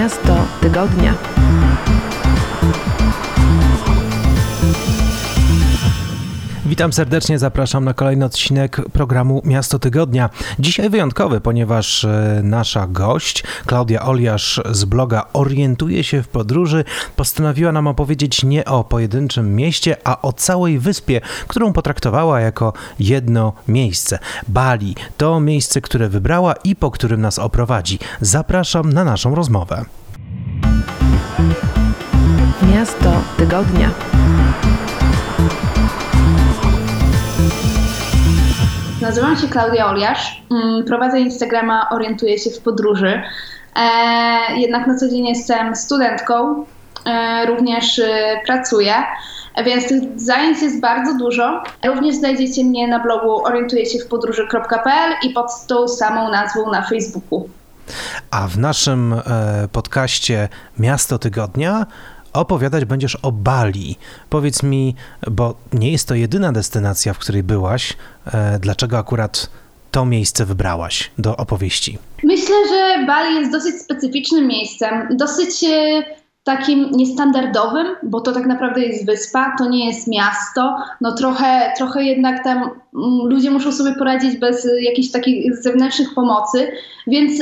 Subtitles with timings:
[0.00, 1.12] Miasto Tygodnia.
[6.70, 10.30] Witam serdecznie, zapraszam na kolejny odcinek programu Miasto Tygodnia.
[10.58, 16.84] Dzisiaj wyjątkowy, ponieważ e, nasza gość, Klaudia Oliasz z bloga Orientuje się w podróży,
[17.16, 23.52] postanowiła nam opowiedzieć nie o pojedynczym mieście, a o całej wyspie, którą potraktowała jako jedno
[23.68, 24.18] miejsce.
[24.48, 27.98] Bali to miejsce, które wybrała i po którym nas oprowadzi.
[28.20, 29.84] Zapraszam na naszą rozmowę.
[32.72, 33.90] Miasto Tygodnia.
[39.00, 43.22] Nazywam się Klaudia Oliasz, mm, prowadzę Instagrama, orientuję się w podróży.
[43.76, 46.64] E, jednak na co dzień jestem studentką,
[47.06, 48.94] e, również e, pracuję,
[49.64, 51.62] więc tych zajęć jest bardzo dużo.
[51.84, 56.82] Również znajdziecie mnie na blogu orientuję się w podróży.pl i pod tą samą nazwą na
[56.82, 57.48] Facebooku.
[58.30, 59.14] A w naszym
[59.72, 61.86] podcaście Miasto Tygodnia
[62.32, 63.96] opowiadać będziesz o Bali.
[64.30, 64.94] Powiedz mi,
[65.30, 69.50] bo nie jest to jedyna destynacja, w której byłaś, e, dlaczego akurat
[69.90, 71.98] to miejsce wybrałaś do opowieści?
[72.24, 76.02] Myślę, że Bali jest dosyć specyficznym miejscem, dosyć e,
[76.44, 80.76] takim niestandardowym, bo to tak naprawdę jest wyspa, to nie jest miasto.
[81.00, 82.72] No trochę, trochę jednak tam mm,
[83.26, 86.72] ludzie muszą sobie poradzić bez jakichś takich zewnętrznych pomocy,
[87.06, 87.32] więc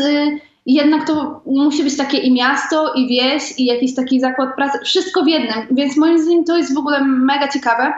[0.74, 5.22] jednak to musi być takie i miasto, i wieś, i jakiś taki zakład pracy, wszystko
[5.22, 7.92] w jednym, więc moim zdaniem to jest w ogóle mega ciekawe.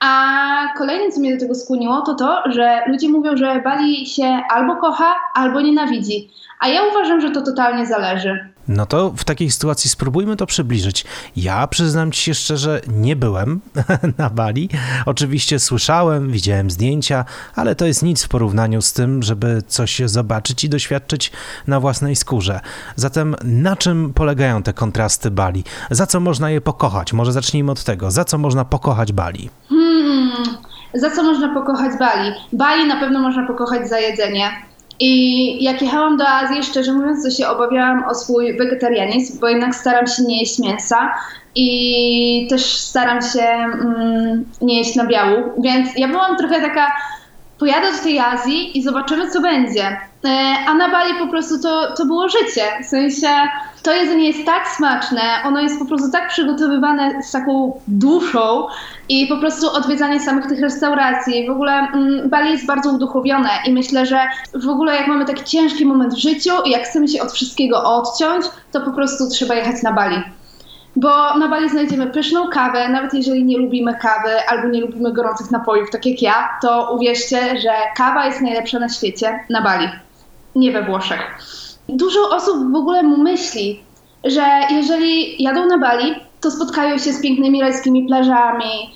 [0.00, 4.42] A kolejne, co mnie do tego skłoniło, to to, że ludzie mówią, że Bali się
[4.50, 6.30] albo kocha, albo nienawidzi.
[6.60, 8.48] A ja uważam, że to totalnie zależy.
[8.70, 11.04] No to w takiej sytuacji spróbujmy to przybliżyć.
[11.36, 13.60] Ja przyznam ci się szczerze, nie byłem
[14.18, 14.68] na Bali.
[15.06, 17.24] Oczywiście słyszałem, widziałem zdjęcia,
[17.56, 21.32] ale to jest nic w porównaniu z tym, żeby coś zobaczyć i doświadczyć
[21.66, 22.60] na własnej skórze.
[22.96, 25.64] Zatem na czym polegają te kontrasty Bali?
[25.90, 27.12] Za co można je pokochać?
[27.12, 28.10] Może zacznijmy od tego.
[28.10, 29.50] Za co można pokochać Bali?
[29.68, 30.30] Hmm,
[30.94, 32.32] za co można pokochać Bali?
[32.52, 34.69] Bali na pewno można pokochać za jedzenie
[35.00, 39.74] i jak jechałam do Azji, szczerze mówiąc, to się obawiałam o swój wegetarianizm, bo jednak
[39.74, 41.14] staram się nie jeść mięsa
[41.54, 46.92] i też staram się mm, nie jeść nabiału, więc ja byłam trochę taka,
[47.58, 50.09] pojadę do tej Azji i zobaczymy, co będzie.
[50.24, 50.28] E,
[50.68, 53.28] a na Bali po prostu to, to było życie, w sensie
[53.82, 58.66] to jedzenie jest tak smaczne, ono jest po prostu tak przygotowywane z taką duszą
[59.08, 61.46] i po prostu odwiedzanie samych tych restauracji.
[61.46, 64.20] W ogóle mm, Bali jest bardzo uduchowione i myślę, że
[64.54, 67.84] w ogóle jak mamy taki ciężki moment w życiu i jak chcemy się od wszystkiego
[67.84, 70.16] odciąć, to po prostu trzeba jechać na Bali.
[70.96, 75.50] Bo na Bali znajdziemy pyszną kawę, nawet jeżeli nie lubimy kawy albo nie lubimy gorących
[75.50, 79.88] napojów, tak jak ja, to uwierzcie, że kawa jest najlepsza na świecie na Bali,
[80.54, 81.38] nie we Włoszech.
[81.88, 83.82] Dużo osób w ogóle myśli,
[84.24, 88.94] że jeżeli jadą na Bali, to spotkają się z pięknymi rajskimi plażami,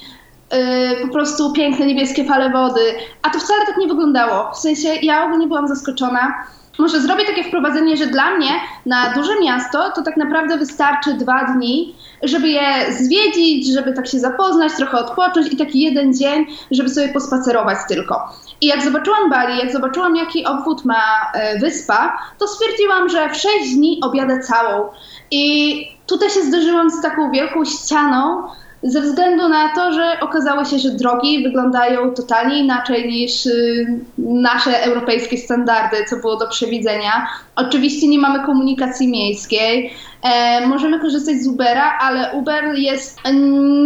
[0.52, 4.52] yy, po prostu piękne niebieskie fale wody, a to wcale tak nie wyglądało.
[4.52, 6.34] W sensie ja ogólnie byłam zaskoczona.
[6.78, 8.48] Może zrobię takie wprowadzenie, że dla mnie
[8.86, 14.18] na duże miasto to tak naprawdę wystarczy dwa dni, żeby je zwiedzić, żeby tak się
[14.18, 18.28] zapoznać, trochę odpocząć i taki jeden dzień, żeby sobie pospacerować tylko.
[18.60, 23.36] I jak zobaczyłam Bali, jak zobaczyłam jaki obwód ma e, wyspa, to stwierdziłam, że w
[23.36, 24.88] 6 dni objadę całą.
[25.30, 25.74] I
[26.06, 28.42] tutaj się zderzyłam z taką wielką ścianą,
[28.84, 33.86] ze względu na to, że okazało się, że drogi wyglądają totalnie inaczej niż y,
[34.18, 37.26] nasze europejskie standardy, co było do przewidzenia.
[37.56, 39.90] Oczywiście nie mamy komunikacji miejskiej,
[40.24, 43.18] E, możemy korzystać z Ubera, ale Uber jest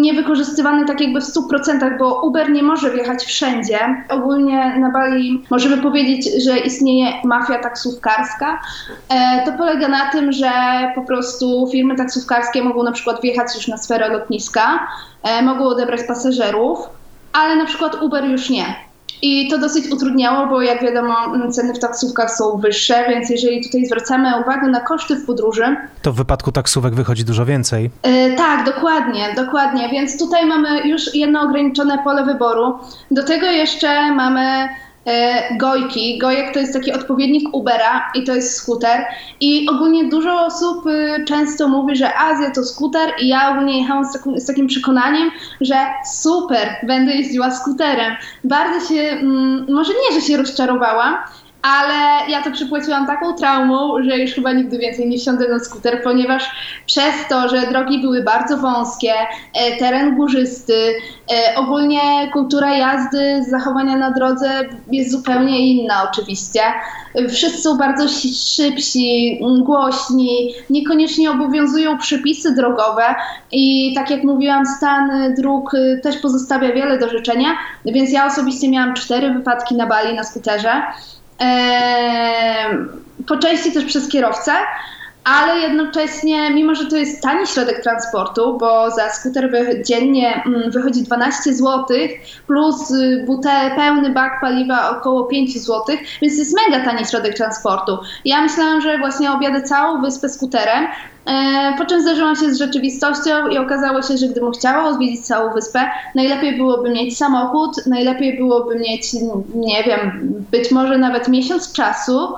[0.00, 3.78] niewykorzystywany tak jakby w 100%, bo Uber nie może wjechać wszędzie.
[4.08, 8.60] Ogólnie na Bali możemy powiedzieć, że istnieje mafia taksówkarska.
[9.08, 10.50] E, to polega na tym, że
[10.94, 14.86] po prostu firmy taksówkarskie mogą na przykład wjechać już na sferę lotniska,
[15.22, 16.78] e, mogą odebrać pasażerów,
[17.32, 18.87] ale na przykład Uber już nie.
[19.22, 21.14] I to dosyć utrudniało, bo jak wiadomo,
[21.50, 25.76] ceny w taksówkach są wyższe, więc jeżeli tutaj zwracamy uwagę na koszty w podróży.
[26.02, 27.90] To w wypadku taksówek wychodzi dużo więcej.
[28.04, 29.88] Yy, tak, dokładnie, dokładnie.
[29.88, 32.78] Więc tutaj mamy już jedno ograniczone pole wyboru.
[33.10, 34.68] Do tego jeszcze mamy
[35.58, 36.18] gojki.
[36.18, 39.04] Gojek to jest taki odpowiednik Ubera i to jest skuter.
[39.40, 44.04] I ogólnie dużo osób y, często mówi, że Azja to skuter i ja ogólnie jechałam
[44.04, 45.74] z, z takim przekonaniem, że
[46.12, 48.16] super, będę jeździła skuterem.
[48.44, 51.16] Bardzo się, mm, może nie, że się rozczarowałam,
[51.62, 56.02] ale ja to przypłaciłam taką traumą, że już chyba nigdy więcej nie wsiądę na skuter,
[56.02, 56.50] ponieważ
[56.86, 59.12] przez to, że drogi były bardzo wąskie,
[59.54, 60.94] e, teren górzysty,
[61.32, 62.00] e, ogólnie
[62.32, 64.50] kultura jazdy, zachowania na drodze
[64.92, 66.60] jest zupełnie inna oczywiście.
[67.28, 68.08] Wszyscy są bardzo
[68.56, 73.14] szybsi, głośni, niekoniecznie obowiązują przepisy drogowe
[73.52, 77.48] i tak jak mówiłam, stan dróg e, też pozostawia wiele do życzenia,
[77.84, 80.82] więc ja osobiście miałam cztery wypadki na Bali na skuterze
[83.26, 84.52] po części też przez kierowcę,
[85.28, 89.50] ale jednocześnie, mimo że to jest tani środek transportu, bo za skuter
[89.86, 91.84] dziennie mm, wychodzi 12 zł,
[92.46, 97.98] plus y, butel, pełny bak paliwa około 5 zł, więc jest mega tani środek transportu.
[98.24, 100.86] Ja myślałam, że właśnie objadę całą wyspę skuterem,
[101.26, 105.52] e, po czym zderzyłam się z rzeczywistością i okazało się, że gdybym chciała odwiedzić całą
[105.54, 109.12] wyspę, najlepiej byłoby mieć samochód, najlepiej byłoby mieć,
[109.54, 112.28] nie wiem, być może nawet miesiąc czasu,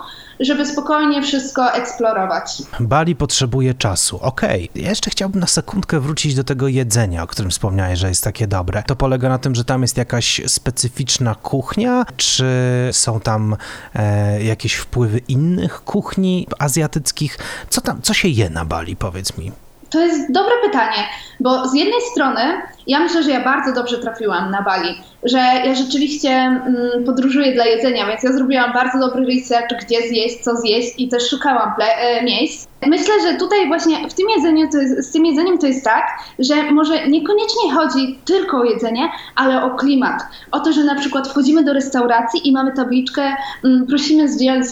[0.41, 2.63] żeby spokojnie wszystko eksplorować.
[2.81, 4.19] Bali potrzebuje czasu.
[4.23, 4.83] Okej, okay.
[4.83, 8.83] jeszcze chciałbym na sekundkę wrócić do tego jedzenia, o którym wspomniałeś, że jest takie dobre.
[8.87, 12.47] To polega na tym, że tam jest jakaś specyficzna kuchnia, czy
[12.93, 13.57] są tam
[13.95, 17.39] e, jakieś wpływy innych kuchni azjatyckich?
[17.71, 19.53] Co tam, co się je na Bali, powiedz mi?
[19.91, 21.05] To jest dobre pytanie,
[21.41, 22.41] bo z jednej strony
[22.87, 24.89] ja myślę, że ja bardzo dobrze trafiłam na Bali,
[25.23, 30.41] że ja rzeczywiście mm, podróżuję dla jedzenia, więc ja zrobiłam bardzo dobry research, gdzie zjeść,
[30.45, 32.71] co zjeść i też szukałam e, miejsc.
[32.87, 36.05] Myślę, że tutaj właśnie w tym jedzeniu jest, z tym jedzeniem to jest tak,
[36.39, 40.23] że może niekoniecznie chodzi tylko o jedzenie, ale o klimat.
[40.53, 43.35] O to, że na przykład wchodzimy do restauracji i mamy tabliczkę,
[43.65, 44.67] mm, prosimy zdjąć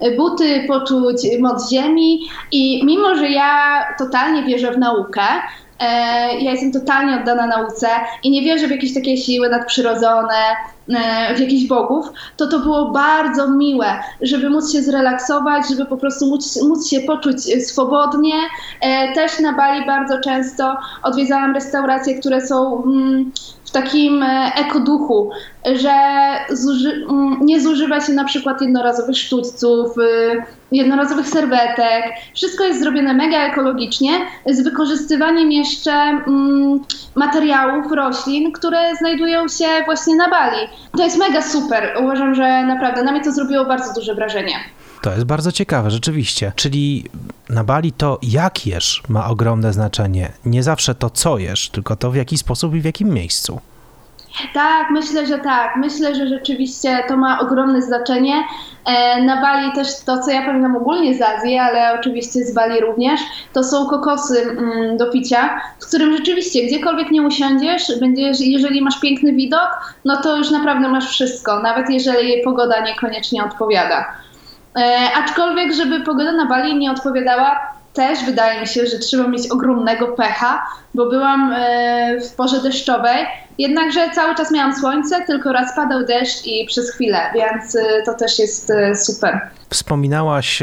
[0.00, 2.20] e, buty, poczuć moc ziemi
[2.52, 5.22] i mimo, że ja totalnie wierzę w naukę,
[6.40, 7.88] ja jestem totalnie oddana nauce
[8.22, 10.34] i nie wierzę w jakieś takie siły nadprzyrodzone,
[10.88, 12.06] e, w jakichś bogów,
[12.36, 13.86] to to było bardzo miłe,
[14.22, 18.34] żeby móc się zrelaksować, żeby po prostu móc, móc się poczuć swobodnie.
[18.80, 23.32] E, też na Bali bardzo często odwiedzałam restauracje, które są mm,
[23.64, 24.24] w takim
[24.56, 25.30] ekoduchu,
[25.74, 25.92] że
[26.50, 32.04] zuży, mm, nie zużywa się na przykład jednorazowych sztućców, y, jednorazowych serwetek.
[32.34, 34.10] Wszystko jest zrobione mega ekologicznie,
[34.46, 36.80] z wykorzystywaniem jeszcze mm,
[37.14, 40.68] materiałów, roślin, które znajdują się właśnie na Bali.
[40.96, 41.96] To jest mega super.
[42.02, 44.54] Uważam, że naprawdę na mnie to zrobiło bardzo duże wrażenie.
[45.02, 46.52] To jest bardzo ciekawe, rzeczywiście.
[46.56, 47.04] Czyli
[47.48, 50.32] na Bali to jak jesz ma ogromne znaczenie.
[50.44, 53.60] Nie zawsze to co jesz, tylko to w jaki sposób i w jakim miejscu.
[54.54, 55.76] Tak, myślę, że tak.
[55.76, 58.34] Myślę, że rzeczywiście to ma ogromne znaczenie.
[58.84, 62.80] E, na Bali też to, co ja pamiętam ogólnie z Azji, ale oczywiście z Bali
[62.80, 63.20] również,
[63.52, 69.00] to są kokosy mm, do picia, w którym rzeczywiście gdziekolwiek nie usiądziesz, będziesz, jeżeli masz
[69.00, 74.04] piękny widok, no to już naprawdę masz wszystko, nawet jeżeli pogoda niekoniecznie odpowiada.
[74.76, 79.50] E, aczkolwiek, żeby pogoda na Bali nie odpowiadała, też wydaje mi się, że trzeba mieć
[79.50, 83.26] ogromnego pecha, bo byłam e, w porze deszczowej,
[83.58, 88.14] jednakże cały czas miałam słońce, tylko raz padał deszcz i przez chwilę, więc e, to
[88.14, 89.40] też jest e, super.
[89.70, 90.62] Wspominałaś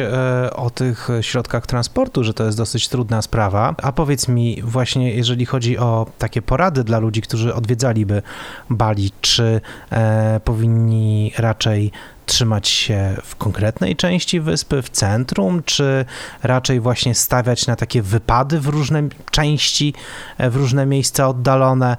[0.56, 3.76] o tych środkach transportu, że to jest dosyć trudna sprawa.
[3.84, 8.22] A powiedz mi, właśnie jeżeli chodzi o takie porady dla ludzi, którzy odwiedzaliby
[8.70, 9.62] Bali, czy
[9.92, 11.92] e, powinni raczej
[12.26, 16.06] trzymać się w konkretnej części wyspy, w centrum, czy
[16.44, 19.94] raczej właśnie stawiać na takie wypady w różne części,
[20.38, 21.98] e, w różne miejsca oddalone?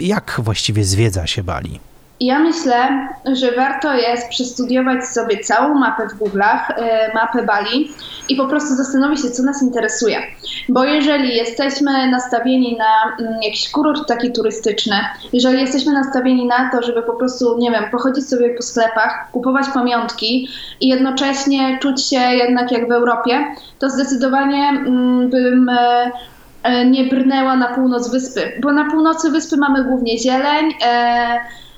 [0.00, 1.80] Jak właściwie zwiedza się Bali?
[2.20, 7.90] Ja myślę, że warto jest przestudiować sobie całą mapę w Google'ach, e, mapę Bali
[8.28, 10.22] i po prostu zastanowić się, co nas interesuje.
[10.68, 14.96] Bo jeżeli jesteśmy nastawieni na mm, jakiś kurort taki turystyczny,
[15.32, 19.66] jeżeli jesteśmy nastawieni na to, żeby po prostu, nie wiem, pochodzić sobie po sklepach, kupować
[19.74, 20.48] pamiątki
[20.80, 23.44] i jednocześnie czuć się jednak jak w Europie,
[23.78, 26.10] to zdecydowanie mm, bym e,
[26.62, 30.74] e, nie brnęła na północ wyspy, bo na północy wyspy mamy głównie zieleń,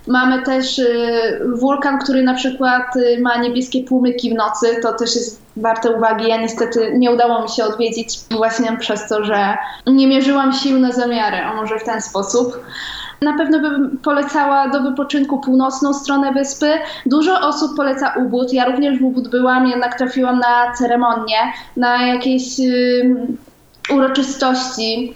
[0.06, 4.66] Mamy też y, wulkan, który na przykład y, ma niebieskie płomyki w nocy.
[4.82, 6.28] To też jest warte uwagi.
[6.28, 10.92] Ja niestety nie udało mi się odwiedzić właśnie przez to, że nie mierzyłam sił na
[10.92, 12.60] zamiary, a może w ten sposób.
[13.22, 16.72] Na pewno bym polecała do wypoczynku północną stronę wyspy.
[17.06, 18.52] Dużo osób poleca Ubud.
[18.52, 21.38] Ja również w Ubud byłam, jednak trafiłam na ceremonię,
[21.76, 23.26] na jakieś yy,
[23.90, 25.14] uroczystości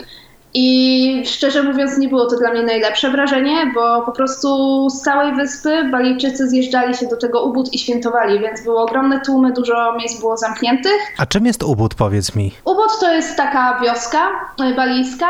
[0.57, 4.49] I szczerze mówiąc, nie było to dla mnie najlepsze wrażenie, bo po prostu
[4.91, 9.53] z całej wyspy Balijczycy zjeżdżali się do tego Ubud i świętowali, więc były ogromne tłumy,
[9.53, 10.99] dużo miejsc było zamkniętych.
[11.19, 12.53] A czym jest Ubud, powiedz mi?
[12.65, 14.19] Ubud to jest taka wioska
[14.61, 15.27] e, balijska.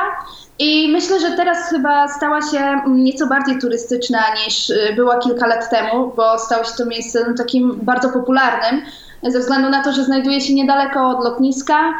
[0.59, 5.71] I myślę, że teraz chyba stała się nieco bardziej turystyczna niż e, była kilka lat
[5.71, 8.83] temu, bo stało się to miejscem takim bardzo popularnym,
[9.23, 11.95] ze względu na to, że znajduje się niedaleko od lotniska,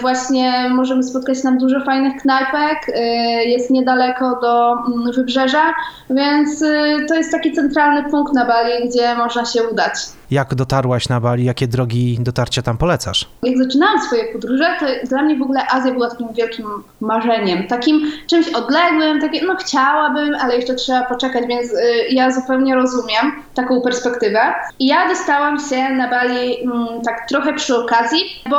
[0.00, 3.00] właśnie możemy spotkać tam dużo fajnych knajpek, e,
[3.44, 5.74] jest niedaleko do mm, wybrzeża,
[6.10, 9.94] więc e, to jest taki centralny punkt na Bali, gdzie można się udać.
[10.30, 11.44] Jak dotarłaś na Bali?
[11.44, 13.28] Jakie drogi dotarcia tam polecasz?
[13.42, 16.66] Jak zaczynałam swoje podróże, to dla mnie w ogóle Azja była takim wielkim
[17.00, 21.76] marzeniem, takim czymś odległym, takie, no chciałabym, ale jeszcze trzeba poczekać, więc y,
[22.10, 24.40] ja zupełnie rozumiem taką perspektywę.
[24.78, 28.56] I ja dostałam się na Bali mm, tak trochę przy okazji, bo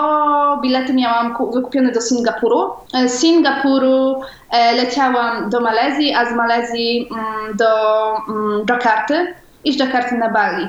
[0.62, 2.71] bilety miałam wykupione do Singapuru.
[3.07, 4.21] Z Singapuru
[4.51, 7.65] e, leciałam do Malezji, a z Malezji mm, do
[8.29, 9.33] mm, Jakarty
[9.63, 10.67] i z Jakarty na Bali.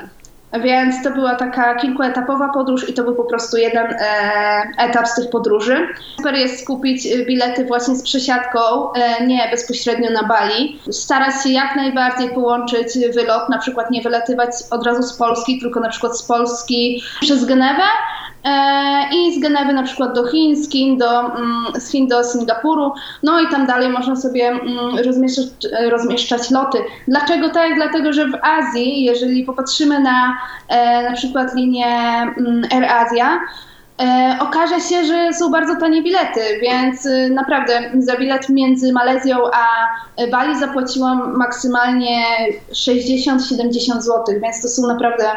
[0.53, 5.15] Więc to była taka kilkuetapowa podróż i to był po prostu jeden e, etap z
[5.15, 5.87] tych podróży.
[6.17, 8.59] Super jest kupić bilety właśnie z przesiadką,
[8.93, 10.79] e, nie bezpośrednio na Bali.
[10.91, 15.79] Starać się jak najbardziej połączyć wylot, na przykład nie wylatywać od razu z Polski, tylko
[15.79, 18.18] na przykład z Polski przez Genewę, E,
[19.13, 22.91] i z Genewy na przykład do Chin, z Chin do, mm, z Chin do Singapuru,
[23.23, 25.47] no i tam dalej można sobie mm, rozmieszczać,
[25.89, 26.77] rozmieszczać loty.
[27.07, 27.75] Dlaczego tak?
[27.75, 33.39] Dlatego, że w Azji, jeżeli popatrzymy na e, na przykład linię mm, Air Asia,
[34.01, 39.87] e, okaże się, że są bardzo tanie bilety, więc naprawdę za bilet między Malezją a
[40.31, 42.23] Bali zapłaciłam maksymalnie
[42.71, 45.31] 60-70 zł, więc to są naprawdę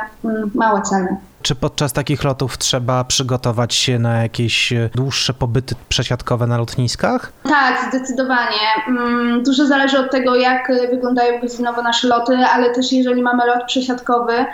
[0.55, 1.17] małe ceny.
[1.43, 7.33] Czy podczas takich lotów trzeba przygotować się na jakieś e, dłuższe pobyty przesiadkowe na lotniskach?
[7.43, 8.59] Tak, zdecydowanie.
[8.89, 13.65] Mm, dużo zależy od tego, jak wyglądają godzinowo nasze loty, ale też jeżeli mamy lot
[13.67, 14.45] przesiadkowy,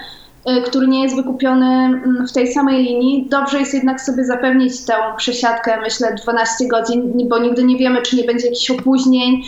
[0.67, 3.27] który nie jest wykupiony mm, w tej samej linii.
[3.31, 8.17] Dobrze jest jednak sobie zapewnić tę przesiadkę, myślę, 12 godzin, bo nigdy nie wiemy, czy
[8.17, 9.43] nie będzie jakichś opóźnień,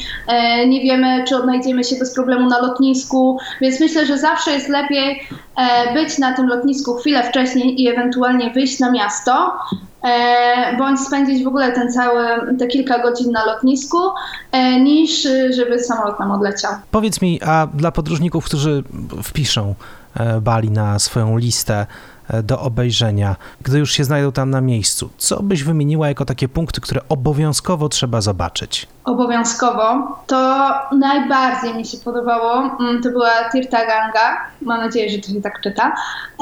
[0.64, 4.69] y, nie wiemy, czy odnajdziemy się bez problemu na lotnisku, więc myślę, że zawsze jest
[4.69, 5.23] lepiej
[5.57, 9.52] e, być na tym lotnisku chwilę wcześniej i ewentualnie wyjść na miasto,
[10.04, 12.25] e, bądź spędzić w ogóle ten cały,
[12.59, 13.99] te kilka godzin na lotnisku,
[14.52, 16.73] e, niż żeby samolot nam odleciał.
[16.90, 18.83] Powiedz mi, a dla podróżników, którzy
[19.23, 19.75] wpiszą
[20.40, 21.75] Bali na swoją listę.
[21.81, 21.87] e,
[22.43, 25.11] do obejrzenia, gdy już się znajdą tam na miejscu.
[25.19, 28.87] Co byś wymieniła jako takie punkty, które obowiązkowo trzeba zobaczyć?
[29.05, 30.19] Obowiązkowo.
[30.27, 30.69] To
[30.99, 35.95] najbardziej mi się podobało, mm, to była Tirtaganga, mam nadzieję, że to się tak czyta.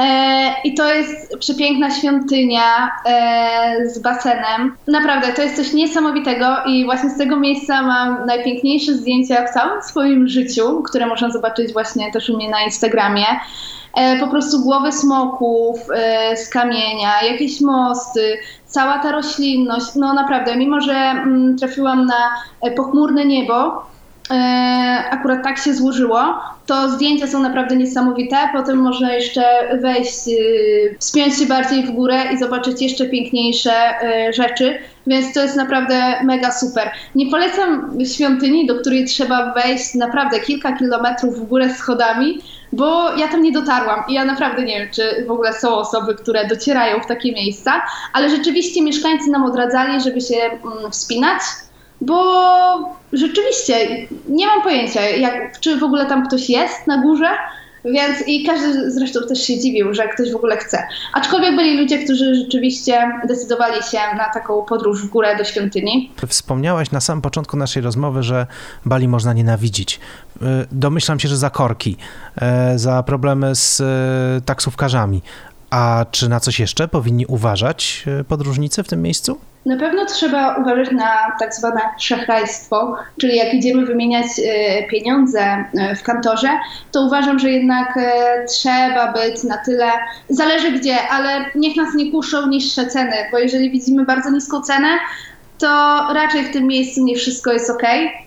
[0.03, 2.91] E, I to jest przepiękna świątynia
[3.87, 4.77] z basenem.
[4.87, 9.83] Naprawdę, to jest coś niesamowitego i właśnie z tego miejsca mam najpiękniejsze zdjęcia w całym
[9.83, 13.25] swoim życiu, które można zobaczyć właśnie też u mnie na Instagramie.
[13.99, 19.95] E, po prostu głowy smoków e, z kamienia, jakieś mosty, cała ta roślinność.
[19.97, 23.89] No naprawdę, mimo że mm, trafiłam na e, pochmurne niebo,
[25.11, 26.19] akurat tak się złożyło,
[26.67, 28.37] to zdjęcia są naprawdę niesamowite.
[28.53, 29.43] Potem można jeszcze
[29.81, 30.19] wejść,
[30.99, 33.73] wspiąć się bardziej w górę i zobaczyć jeszcze piękniejsze
[34.35, 36.91] rzeczy, więc to jest naprawdę mega super.
[37.15, 42.39] Nie polecam świątyni, do której trzeba wejść naprawdę kilka kilometrów w górę schodami,
[42.73, 46.15] bo ja tam nie dotarłam i ja naprawdę nie wiem, czy w ogóle są osoby,
[46.15, 47.83] które docierają w takie miejsca,
[48.13, 51.41] ale rzeczywiście mieszkańcy nam odradzali, żeby się mm, wspinać,
[52.01, 53.75] bo rzeczywiście
[54.29, 57.29] nie mam pojęcia, jak, czy w ogóle tam ktoś jest na górze,
[57.93, 60.83] więc i każdy zresztą też się dziwił, że ktoś w ogóle chce.
[61.13, 66.13] Aczkolwiek byli ludzie, którzy rzeczywiście decydowali się na taką podróż w górę do świątyni.
[66.27, 68.47] Wspomniałaś na samym początku naszej rozmowy, że
[68.87, 70.01] Bali można nienawidzić.
[70.37, 71.97] Y, domyślam się, że za korki,
[72.75, 73.85] y, za problemy z y,
[74.45, 75.23] taksówkarzami.
[75.71, 79.39] A czy na coś jeszcze powinni uważać podróżnicy w tym miejscu?
[79.69, 85.97] Na pewno trzeba uważać na tak zwane szachrajstwo, czyli jak idziemy wymieniać e, pieniądze e,
[85.97, 86.49] w kantorze,
[86.93, 89.91] to uważam, że jednak e, trzeba być na tyle,
[90.29, 94.89] zależy gdzie, ale niech nas nie kuszą niższe ceny, bo jeżeli widzimy bardzo niską cenę,
[95.59, 95.67] to
[96.15, 97.83] raczej w tym miejscu nie wszystko jest ok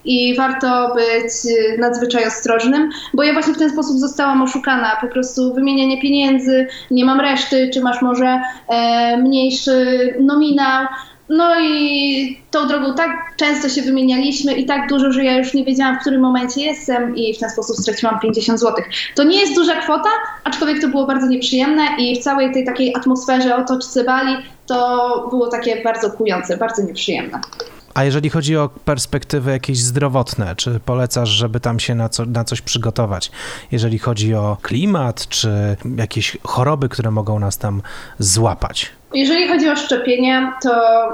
[0.06, 1.34] i warto być
[1.78, 4.98] nadzwyczaj ostrożnym, bo ja właśnie w ten sposób zostałam oszukana.
[5.02, 10.86] Po prostu wymienianie pieniędzy, nie mam reszty, czy masz może e, mniejszy nominał.
[11.32, 15.66] No i tą drogą tak często się wymienialiśmy i tak dużo, że ja już nie
[15.66, 18.84] wiedziałam, w którym momencie jestem i w ten sposób straciłam 50 zł.
[19.16, 20.10] To nie jest duża kwota,
[20.44, 24.36] aczkolwiek to było bardzo nieprzyjemne i w całej tej takiej atmosferze otoczce Bali
[24.68, 27.40] to było takie bardzo kujące, bardzo nieprzyjemne.
[27.94, 32.44] A jeżeli chodzi o perspektywy jakieś zdrowotne, czy polecasz, żeby tam się na, co, na
[32.44, 33.32] coś przygotować?
[33.72, 37.82] Jeżeli chodzi o klimat, czy jakieś choroby, które mogą nas tam
[38.20, 38.92] złapać?
[39.14, 40.72] Jeżeli chodzi o szczepienia, to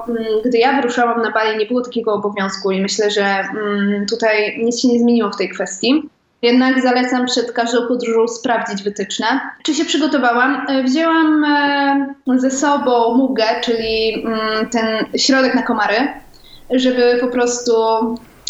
[0.08, 4.60] mm, gdy ja wyruszałam na Bali, nie było takiego obowiązku i myślę, że mm, tutaj
[4.64, 6.10] nic się nie zmieniło w tej kwestii.
[6.42, 9.28] Jednak zalecam przed każdą podróżą sprawdzić wytyczne.
[9.64, 10.66] Czy się przygotowałam?
[10.70, 16.08] E, wzięłam e, ze sobą mugę, czyli mm, ten środek na komary,
[16.70, 17.74] żeby po prostu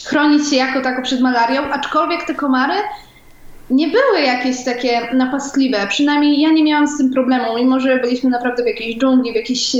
[0.05, 2.73] chronić się jako tako przed malarią, aczkolwiek te komary
[3.69, 5.77] nie były jakieś takie napastliwe.
[5.89, 9.35] Przynajmniej ja nie miałam z tym problemu, mimo że byliśmy naprawdę w jakiejś dżungli, w,
[9.35, 9.75] jakiejś,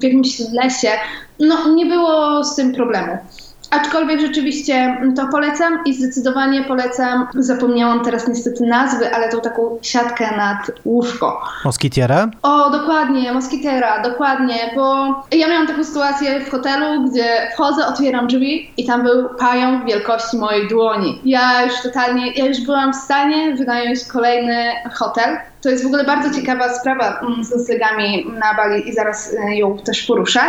[0.00, 0.90] w jakimś lesie.
[1.40, 3.18] No, nie było z tym problemu.
[3.74, 10.36] Aczkolwiek rzeczywiście to polecam i zdecydowanie polecam, zapomniałam teraz niestety nazwy, ale tą taką siatkę
[10.36, 11.42] nad łóżko.
[11.64, 12.28] Moskitiera?
[12.42, 18.70] O, dokładnie, moskitiera, dokładnie, bo ja miałam taką sytuację w hotelu, gdzie wchodzę, otwieram drzwi
[18.76, 21.20] i tam był pająk wielkości mojej dłoni.
[21.24, 24.64] Ja już totalnie, ja już byłam w stanie wynająć kolejny
[24.94, 29.34] hotel, to jest w ogóle bardzo ciekawa sprawa mm, z noclegami na Bali i zaraz
[29.34, 30.40] e, ją też poruszę.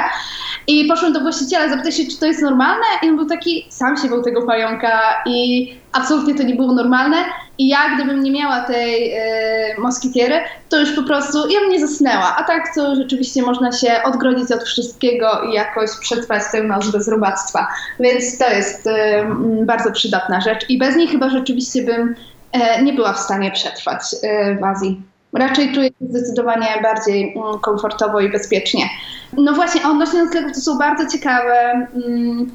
[0.68, 3.98] I poszłam do właściciela, zapytać się, czy to jest normalne i on był taki, sam
[3.98, 7.18] się był tego pająka i absolutnie to nie było normalne.
[7.58, 11.88] I ja, gdybym nie miała tej y, moskitiery, to już po prostu ja bym nie
[11.88, 12.36] zasnęła.
[12.38, 17.08] A tak to rzeczywiście można się odgrodzić od wszystkiego i jakoś przetrwać tę noc bez
[17.08, 17.68] robactwa.
[18.00, 18.92] Więc to jest y,
[19.66, 20.70] bardzo przydatna rzecz.
[20.70, 22.35] I bez niej chyba rzeczywiście bym E,
[22.84, 25.02] nie była w stanie przetrwać e, w Azji.
[25.34, 28.90] Raczej czuję się zdecydowanie bardziej mm, komfortowo i bezpiecznie.
[29.34, 32.52] No właśnie, odnośnie noclegów to są bardzo ciekawe mm,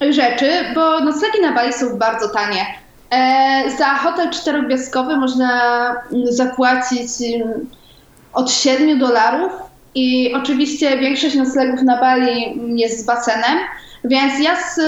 [0.00, 2.66] rzeczy, bo noclegi na Bali są bardzo tanie.
[3.10, 5.60] E, za hotel czterogwiazdkowy można
[6.12, 7.08] mm, zapłacić
[8.32, 9.52] od 7 dolarów
[9.94, 13.58] i oczywiście większość noclegów na Bali jest z basenem,
[14.04, 14.80] więc ja z,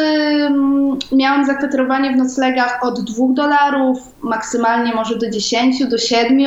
[1.13, 6.39] miałam zakwaterowanie w noclegach od 2 dolarów, maksymalnie może do 10, do 7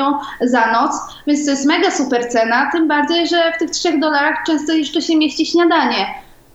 [0.41, 0.91] za noc,
[1.27, 5.01] więc to jest mega super cena, tym bardziej, że w tych 3 dolarach często jeszcze
[5.01, 6.05] się mieści śniadanie.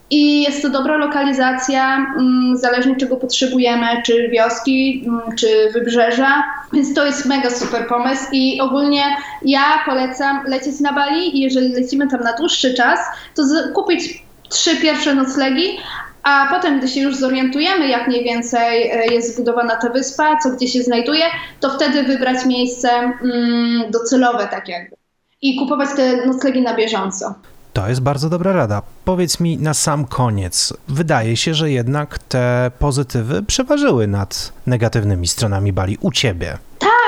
[0.09, 2.05] I jest to dobra lokalizacja,
[2.53, 5.07] zależnie czego potrzebujemy, czy wioski,
[5.39, 6.43] czy wybrzeża.
[6.73, 9.03] Więc to jest mega super pomysł i ogólnie
[9.41, 12.99] ja polecam lecieć na Bali i jeżeli lecimy tam na dłuższy czas,
[13.35, 13.43] to
[13.73, 15.77] kupić trzy pierwsze noclegi,
[16.23, 20.49] a potem, gdy się już zorientujemy, jak mniej więcej e, jest zbudowana ta wyspa, co
[20.49, 21.23] gdzie się znajduje,
[21.59, 24.95] to wtedy wybrać miejsce mm, docelowe, tak jakby.
[25.41, 27.35] I kupować te noclegi na bieżąco.
[27.73, 28.81] To jest bardzo dobra rada.
[29.05, 35.73] Powiedz mi na sam koniec, wydaje się, że jednak te pozytywy przeważyły nad negatywnymi stronami
[35.73, 36.57] Bali u ciebie.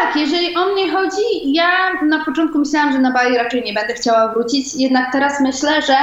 [0.07, 1.67] Tak, jeżeli o mnie chodzi, ja
[2.03, 5.95] na początku myślałam, że na Bali raczej nie będę chciała wrócić, jednak teraz myślę, że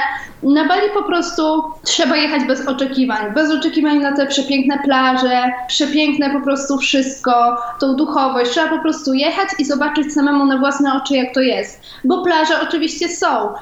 [0.43, 6.31] na Bali po prostu trzeba jechać bez oczekiwań, bez oczekiwań na te przepiękne plaże, przepiękne
[6.31, 8.51] po prostu wszystko, tą duchowość.
[8.51, 11.83] Trzeba po prostu jechać i zobaczyć samemu na własne oczy, jak to jest.
[12.05, 13.55] Bo plaże oczywiście są,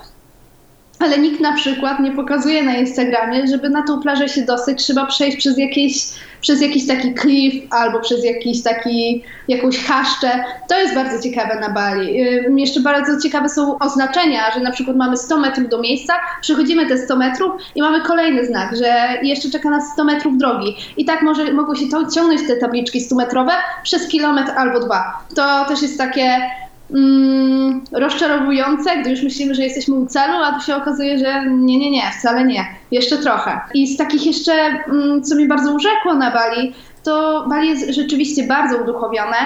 [1.03, 5.07] ale nikt na przykład nie pokazuje na Instagramie, żeby na tą plażę się dostać, trzeba
[5.07, 5.95] przejść przez jakieś,
[6.41, 10.45] przez jakiś taki cliff albo przez jakiś taki, jakąś chaszczę.
[10.69, 12.17] To jest bardzo ciekawe na Bali.
[12.57, 16.99] Jeszcze bardzo ciekawe są oznaczenia, że na przykład mamy 100 metrów do miejsca, przechodzimy te
[16.99, 20.77] 100 metrów i mamy kolejny znak, że jeszcze czeka nas 100 metrów drogi.
[20.97, 25.19] I tak może, mogą się to, ciągnąć te tabliczki 100 metrowe przez kilometr albo dwa.
[25.35, 26.41] To też jest takie
[26.91, 27.62] mm,
[27.93, 31.91] rozczarowujące, gdy już myślimy, że jesteśmy u celu, a tu się okazuje, że nie, nie,
[31.91, 33.61] nie, wcale nie, jeszcze trochę.
[33.75, 36.75] I z takich jeszcze, mm, co mi bardzo urzekło na Bali,
[37.05, 39.37] to Bali jest rzeczywiście bardzo uduchowione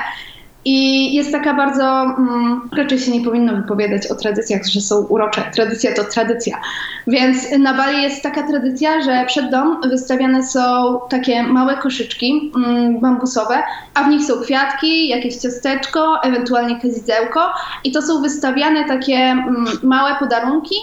[0.68, 5.42] i jest taka bardzo, mm, raczej się nie powinno wypowiadać o tradycjach, że są urocze.
[5.54, 6.60] Tradycja to tradycja.
[7.06, 13.00] Więc na Bali jest taka tradycja, że przed dom wystawiane są takie małe koszyczki mm,
[13.00, 13.62] bambusowe,
[13.94, 17.40] a w nich są kwiatki, jakieś ciasteczko, ewentualnie kazidełko
[17.84, 20.76] i to są wystawiane takie mm, małe podarunki,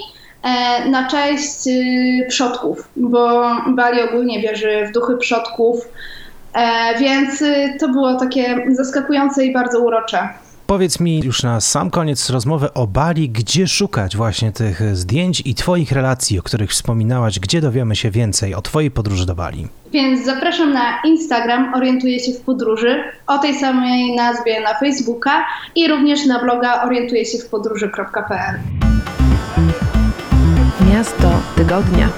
[0.43, 5.87] e, na cześć y, przodków, bo Bali ogólnie wierzy w duchy przodków,
[6.99, 10.29] więc y, to było takie zaskakujące i bardzo urocze.
[10.67, 15.55] Powiedz mi już na sam koniec rozmowy o Bali, gdzie szukać właśnie tych zdjęć i
[15.55, 19.67] Twoich relacji, o których wspominałaś, gdzie dowiemy się więcej o Twojej podróży do Bali.
[19.91, 25.87] Więc zapraszam na Instagram, orientuję się w podróży, o tej samej nazwie na Facebooka i
[25.87, 28.59] również na bloga orientuję się w podróży.pl.
[30.91, 32.09] Miasto tygodnia.